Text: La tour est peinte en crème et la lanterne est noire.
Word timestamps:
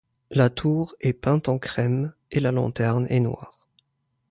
La 0.31 0.49
tour 0.49 0.95
est 1.01 1.13
peinte 1.13 1.47
en 1.47 1.59
crème 1.59 2.11
et 2.31 2.39
la 2.39 2.51
lanterne 2.51 3.05
est 3.11 3.19
noire. 3.19 3.67